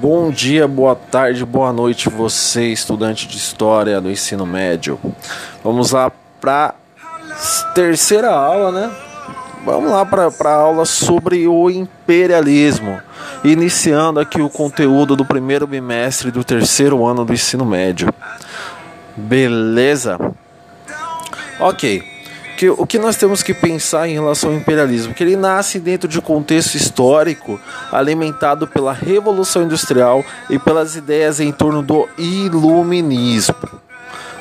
[0.00, 4.98] Bom dia, boa tarde, boa noite, você, estudante de história do ensino médio.
[5.62, 6.74] Vamos lá para
[7.74, 8.90] terceira aula, né?
[9.64, 13.00] Vamos lá para a aula sobre o imperialismo.
[13.44, 18.12] Iniciando aqui o conteúdo do primeiro bimestre do terceiro ano do ensino médio.
[19.16, 20.18] Beleza?
[21.60, 22.13] Ok
[22.56, 25.14] que o que nós temos que pensar em relação ao imperialismo?
[25.14, 27.60] Que ele nasce dentro de um contexto histórico
[27.92, 33.56] alimentado pela Revolução Industrial e pelas ideias em torno do iluminismo.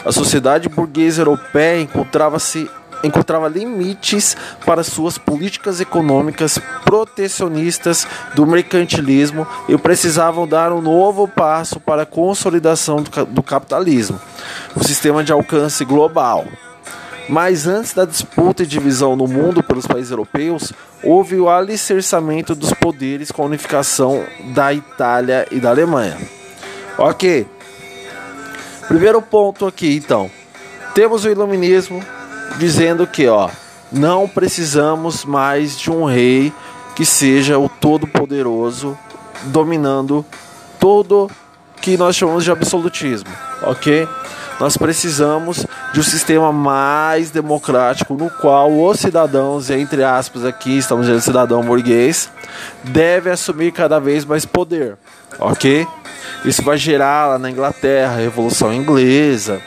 [0.05, 2.69] A sociedade burguesa europeia encontrava-se
[3.03, 11.81] encontrava limites para suas políticas econômicas protecionistas do mercantilismo e precisavam dar um novo passo
[11.81, 14.19] para a consolidação do capitalismo,
[14.73, 16.45] o sistema de alcance global.
[17.29, 22.73] Mas antes da disputa e divisão no mundo pelos países europeus, houve o alicerçamento dos
[22.73, 24.23] poderes com a unificação
[24.53, 26.17] da Itália e da Alemanha.
[26.97, 27.47] Ok.
[28.87, 30.29] Primeiro ponto aqui, então.
[30.93, 32.03] Temos o iluminismo
[32.57, 33.49] dizendo que, ó,
[33.91, 36.53] não precisamos mais de um rei
[36.95, 38.97] que seja o todo-poderoso
[39.45, 40.25] dominando
[40.79, 41.29] todo
[41.81, 43.29] que nós chamamos de absolutismo,
[43.61, 44.07] ok?
[44.59, 51.05] Nós precisamos de um sistema mais democrático no qual os cidadãos, entre aspas aqui, estamos
[51.05, 52.29] dizendo cidadão burguês,
[52.83, 54.97] deve assumir cada vez mais poder,
[55.39, 55.87] ok?
[56.45, 59.61] Isso vai gerar lá na Inglaterra a Revolução Inglesa,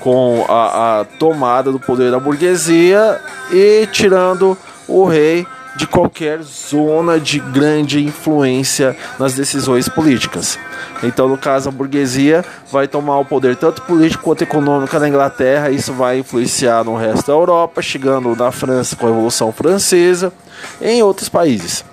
[0.00, 7.20] com a, a tomada do poder da burguesia e tirando o rei de qualquer zona
[7.20, 10.58] de grande influência nas decisões políticas.
[11.02, 15.70] Então, no caso, a burguesia vai tomar o poder tanto político quanto econômico na Inglaterra,
[15.70, 20.32] isso vai influenciar no resto da Europa, chegando na França com a Revolução Francesa,
[20.80, 21.84] em outros países.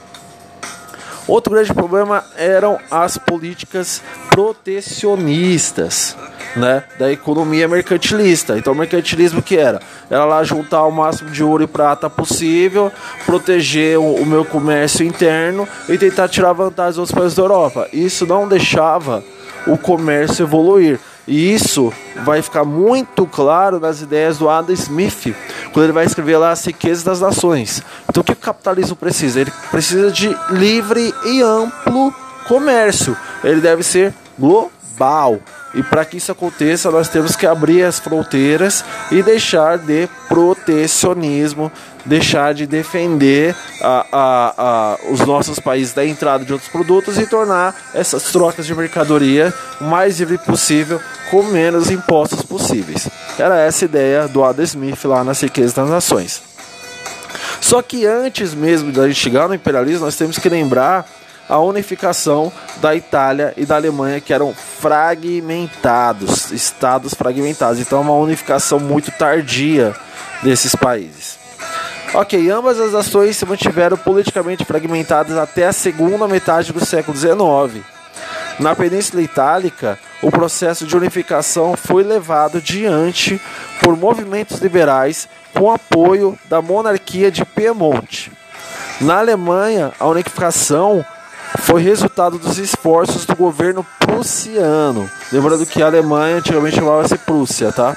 [1.27, 6.17] Outro grande problema eram as políticas protecionistas
[6.55, 8.57] né, da economia mercantilista.
[8.57, 9.81] Então, o mercantilismo que era?
[10.09, 12.91] Era lá juntar o máximo de ouro e prata possível,
[13.25, 17.87] proteger o, o meu comércio interno e tentar tirar vantagem dos outros países da Europa.
[17.93, 19.23] Isso não deixava
[19.65, 20.99] o comércio evoluir.
[21.25, 21.91] E isso
[22.25, 25.33] vai ficar muito claro nas ideias do Adam Smith,
[25.73, 27.81] quando ele vai escrever lá as riquezas das nações.
[28.07, 29.41] Então o que o capitalismo precisa?
[29.41, 32.13] Ele precisa de livre e amplo
[32.47, 33.17] comércio.
[33.43, 35.39] Ele deve ser global.
[35.73, 41.71] E para que isso aconteça, nós temos que abrir as fronteiras e deixar de protecionismo,
[42.05, 47.25] deixar de defender a, a, a, os nossos países da entrada de outros produtos e
[47.25, 49.51] tornar essas trocas de mercadoria
[49.81, 53.07] o mais livre possível, com menos impostos possíveis.
[53.37, 56.41] Era essa a ideia do Adam Smith lá nas riquezas das nações.
[57.59, 61.05] Só que antes mesmo da gente chegar no imperialismo, nós temos que lembrar
[61.47, 67.79] a unificação da Itália e da Alemanha, que eram fragmentados, estados fragmentados.
[67.79, 69.93] Então, é uma unificação muito tardia
[70.41, 71.37] desses países.
[72.13, 77.83] Ok, ambas as nações se mantiveram politicamente fragmentadas até a segunda metade do século XIX.
[78.59, 83.39] Na Península Itálica, o processo de unificação foi levado diante
[83.81, 88.31] por movimentos liberais com apoio da monarquia de Piemonte.
[89.01, 91.05] Na Alemanha, a unificação
[91.59, 95.09] foi resultado dos esforços do governo prussiano.
[95.31, 97.95] Lembrando que a Alemanha antigamente chamava-se Prússia, tá?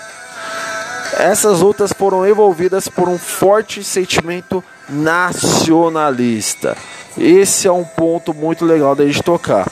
[1.18, 6.76] Essas lutas foram envolvidas por um forte sentimento nacionalista.
[7.16, 9.66] Esse é um ponto muito legal da gente tocar.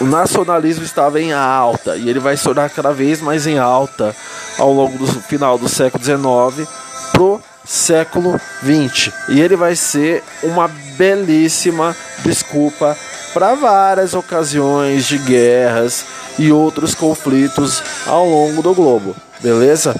[0.00, 4.14] O nacionalismo estava em alta e ele vai se tornar cada vez mais em alta
[4.56, 6.68] ao longo do final do século XIX
[7.10, 12.96] pro século 20 e ele vai ser uma belíssima desculpa
[13.34, 16.06] para várias ocasiões de guerras
[16.38, 19.94] e outros conflitos ao longo do globo, beleza?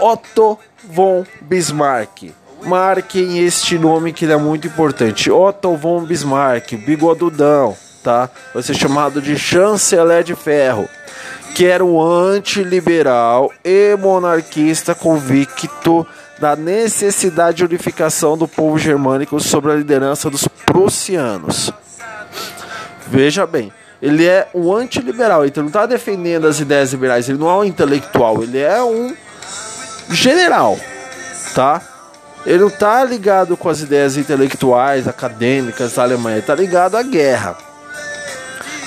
[0.01, 2.33] Otto von Bismarck.
[2.63, 5.31] Marquem este nome que é muito importante.
[5.31, 8.29] Otto von Bismarck, bigodudão, tá?
[8.53, 10.89] Vai ser chamado de chanceler de ferro,
[11.55, 16.05] que era um antiliberal e monarquista convicto
[16.39, 21.73] da necessidade de unificação do povo germânico sob a liderança dos prussianos.
[23.07, 23.73] Veja bem,
[24.03, 27.65] ele é um antiliberal, então não está defendendo as ideias liberais, ele não é um
[27.65, 29.15] intelectual, ele é um
[30.11, 30.77] general,
[31.55, 31.81] tá?
[32.45, 37.57] Ele não está ligado com as ideias intelectuais, acadêmicas da Alemanha, está ligado à guerra.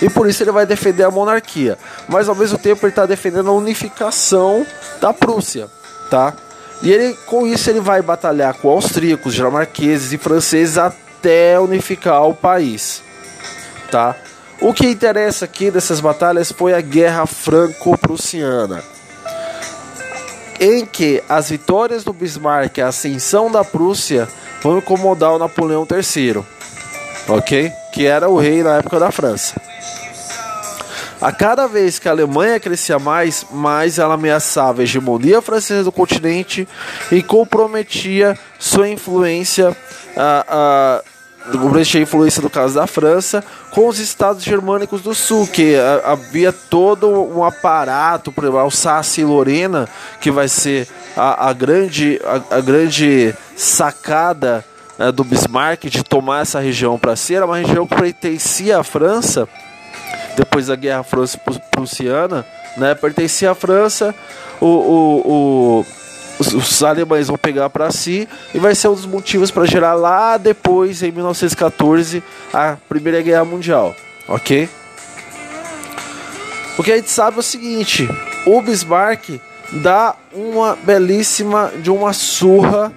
[0.02, 1.78] E por isso ele vai defender a monarquia.
[2.08, 4.66] Mas ao mesmo tempo ele está defendendo a unificação
[5.02, 5.68] da Prússia,
[6.10, 6.34] tá?
[6.82, 12.36] E ele, com isso ele vai batalhar com austríacos, dinamarqueses e franceses até unificar o
[12.36, 13.02] país,
[13.90, 14.16] tá?
[14.62, 18.84] O que interessa aqui dessas batalhas foi a Guerra Franco-Prussiana,
[20.60, 24.28] em que as vitórias do Bismarck e a ascensão da Prússia
[24.62, 26.44] vão incomodar o Napoleão III,
[27.28, 27.72] ok?
[27.92, 29.67] Que era o rei na época da França.
[31.20, 35.92] A cada vez que a Alemanha crescia mais, mais ela ameaçava a hegemonia francesa do
[35.92, 36.68] continente
[37.12, 39.76] e comprometia sua influência,
[40.16, 41.02] a,
[41.52, 46.54] comprometia a influência do caso da França com os estados germânicos do sul, que havia
[46.54, 49.90] todo um aparato, por exemplo, Alsácia e Lorena,
[50.22, 54.64] que vai ser a, a grande, a, a grande sacada
[55.00, 58.84] né, do Bismarck de tomar essa região para si, era uma região que pertencia à
[58.84, 59.50] França
[60.38, 62.46] depois da Guerra Franco-Prussiana,
[62.78, 64.14] né, pertencia à França,
[64.62, 65.86] o, o, o
[66.40, 69.96] os, os, alemães vão pegar para si e vai ser um dos motivos para gerar
[69.96, 72.24] lá depois, em 1914,
[72.54, 73.96] a Primeira Guerra Mundial,
[74.28, 74.70] ok?
[76.78, 78.08] O que a gente sabe é o seguinte:
[78.46, 79.42] o Bismarck
[79.82, 82.94] dá uma belíssima de uma surra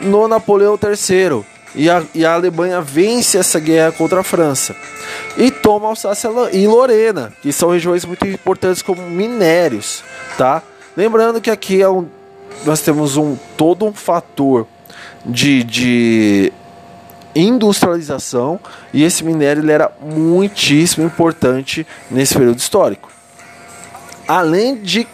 [0.00, 4.74] no Napoleão III e a, e a Alemanha vence essa guerra contra a França
[5.36, 10.02] e toma Alsácia e Lorena, que são regiões muito importantes como minérios,
[10.36, 10.62] tá?
[10.96, 12.06] Lembrando que aqui é um,
[12.64, 14.66] nós temos um todo um fator
[15.24, 16.52] de, de
[17.34, 18.60] industrialização
[18.92, 23.10] e esse minério ele era muitíssimo importante nesse período histórico.
[24.34, 25.06] Além de,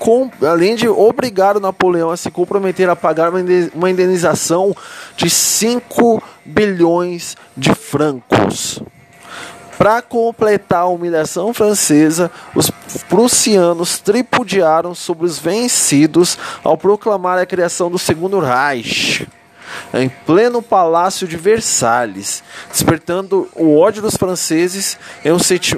[0.49, 3.33] além de obrigar o Napoleão a se comprometer a pagar
[3.75, 4.73] uma indenização
[5.17, 8.81] de 5 bilhões de francos.
[9.77, 12.71] Para completar a humilhação francesa, os
[13.09, 19.27] prussianos tripudiaram sobre os vencidos ao proclamar a criação do Segundo Reich
[19.95, 24.99] em pleno palácio de Versalhes, despertando o ódio dos franceses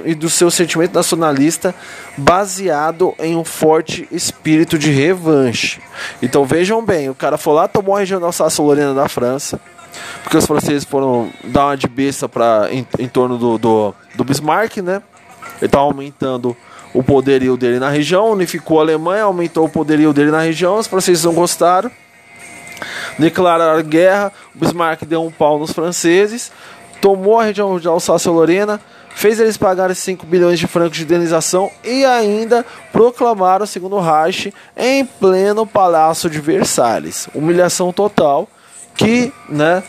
[0.05, 1.73] e do seu sentimento nacionalista
[2.17, 5.81] baseado em um forte espírito de revanche.
[6.21, 9.59] Então vejam bem, o cara foi lá, tomou a região da Alsácia-Lorena da França,
[10.23, 14.23] porque os franceses foram dar uma de besta pra, em, em torno do, do, do
[14.23, 15.01] Bismarck, né?
[15.57, 16.55] Ele estava aumentando
[16.93, 20.87] o poderio dele na região, unificou a Alemanha, aumentou o poderio dele na região, os
[20.87, 21.91] franceses não gostaram,
[23.21, 26.51] declararam guerra, o Bismarck deu um pau nos franceses,
[26.99, 28.81] tomou a região de Alsácia-Lorena,
[29.15, 34.53] fez eles pagarem 5 bilhões de francos de indenização e ainda proclamaram o segundo Reich
[34.75, 37.29] em pleno Palácio de Versalhes.
[37.33, 38.47] Humilhação total
[38.95, 39.83] que, né,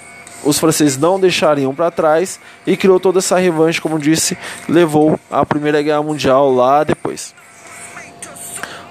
[0.44, 4.36] os franceses não deixariam para trás e criou toda essa revanche, como disse,
[4.68, 7.34] levou à Primeira Guerra Mundial lá depois.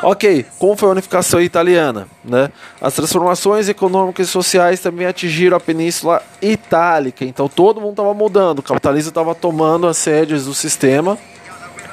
[0.03, 2.07] Ok, como foi a unificação italiana?
[2.25, 2.51] Né?
[2.81, 8.59] As transformações econômicas e sociais também atingiram a Península Itálica, então todo mundo estava mudando,
[8.59, 11.19] o capitalismo estava tomando as sedes do sistema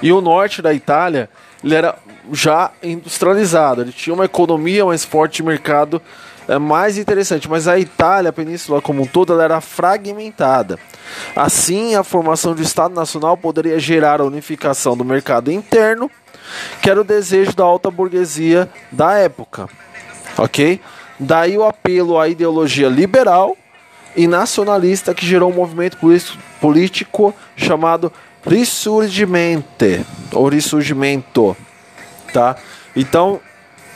[0.01, 1.29] e o norte da Itália
[1.63, 1.97] ele era
[2.33, 6.01] já industrializado, ele tinha uma economia mais forte de mercado
[6.49, 10.79] é mais interessante, mas a Itália, a península como um todo, ela era fragmentada.
[11.37, 16.11] Assim, a formação do Estado Nacional poderia gerar a unificação do mercado interno,
[16.83, 19.69] que era o desejo da alta burguesia da época.
[20.37, 20.81] Ok?
[21.19, 23.57] Daí o apelo à ideologia liberal
[24.17, 25.99] e nacionalista que gerou um movimento
[26.61, 28.13] político chamado
[28.47, 31.57] Risurgimento, ou Risurgimento,
[32.33, 32.57] tá?
[32.95, 33.41] Então,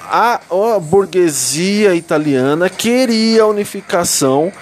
[0.02, 4.52] a, a burguesia italiana queria unificação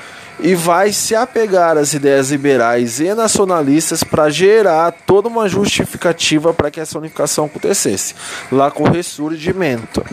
[0.43, 6.71] e vai se apegar às ideias liberais e nacionalistas para gerar toda uma justificativa para
[6.71, 8.15] que essa unificação acontecesse,
[8.51, 10.05] lá com o ressurgimento.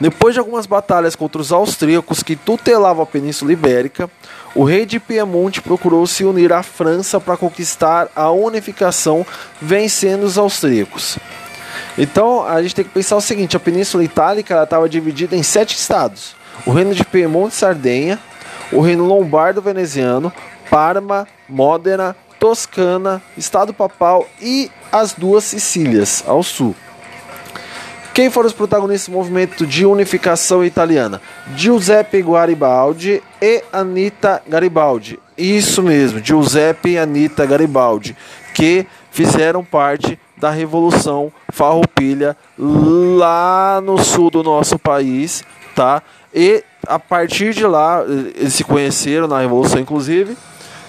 [0.00, 4.10] Depois de algumas batalhas contra os austríacos que tutelavam a Península Ibérica,
[4.54, 9.24] o rei de Piemonte procurou se unir à França para conquistar a unificação,
[9.60, 11.18] vencendo os austríacos.
[11.96, 15.76] Então a gente tem que pensar o seguinte: a Península Itálica estava dividida em sete
[15.76, 16.34] estados:
[16.66, 18.18] o reino de Piemonte e Sardenha,
[18.72, 20.32] o reino lombardo veneziano,
[20.70, 26.74] Parma, Módena, Toscana, Estado Papal e as duas Sicílias ao sul.
[28.12, 31.20] Quem foram os protagonistas do movimento de unificação italiana?
[31.56, 35.18] Giuseppe Garibaldi e Anita Garibaldi.
[35.36, 38.16] Isso mesmo, Giuseppe e Anita Garibaldi,
[38.54, 45.42] que fizeram parte da Revolução Farroupilha lá no sul do nosso país,
[45.74, 46.00] tá?
[46.32, 48.02] E a partir de lá,
[48.34, 50.36] eles se conheceram na Revolução, inclusive,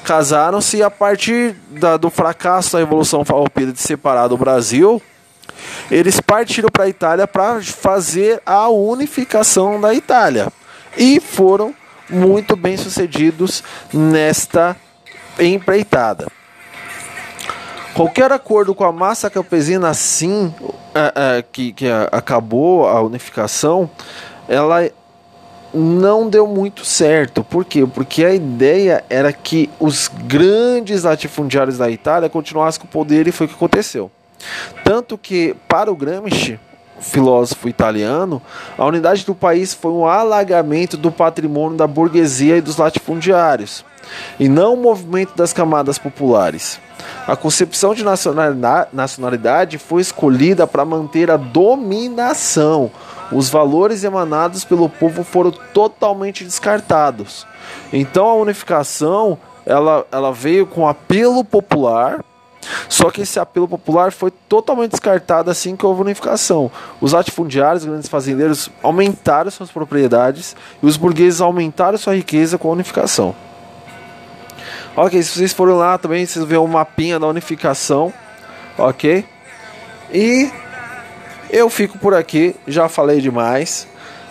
[0.04, 5.02] casaram-se e a partir da, do fracasso da Revolução Farroupilha de separar do Brasil,
[5.90, 10.48] eles partiram para a Itália para fazer a unificação da Itália
[10.98, 11.74] e foram
[12.10, 14.76] muito bem sucedidos nesta
[15.40, 16.28] empreitada.
[17.94, 20.54] Qualquer acordo com a massa campesina assim
[20.94, 23.90] é, é, que, que acabou a unificação,
[24.48, 24.90] ela
[25.76, 27.44] não deu muito certo.
[27.44, 27.86] Por quê?
[27.86, 33.32] Porque a ideia era que os grandes latifundiários da Itália continuassem com o poder e
[33.32, 34.10] foi o que aconteceu.
[34.84, 36.60] Tanto que, para o Gramsci,
[37.00, 38.42] filósofo italiano,
[38.78, 43.84] a unidade do país foi um alagamento do patrimônio da burguesia e dos latifundiários,
[44.40, 46.80] e não o movimento das camadas populares.
[47.28, 52.92] A concepção de nacionalidade foi escolhida para manter a dominação.
[53.32, 57.46] Os valores emanados pelo povo foram totalmente descartados.
[57.92, 62.24] Então a unificação ela, ela veio com apelo popular
[62.90, 66.72] só que esse apelo popular foi totalmente descartado assim que houve unificação.
[67.00, 72.70] Os latifundiários, os grandes fazendeiros, aumentaram suas propriedades e os burgueses aumentaram sua riqueza com
[72.70, 73.36] a unificação.
[74.98, 78.14] Ok, se vocês forem lá também, vocês vêem o um mapinha da unificação.
[78.78, 79.26] Ok?
[80.14, 80.50] E
[81.50, 83.88] eu fico por aqui, já falei demais.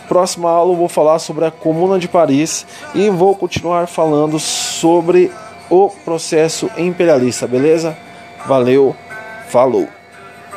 [0.09, 5.31] Próxima aula eu vou falar sobre a Comuna de Paris e vou continuar falando sobre
[5.71, 7.97] o processo imperialista, beleza?
[8.47, 8.95] Valeu,
[9.49, 9.89] falou!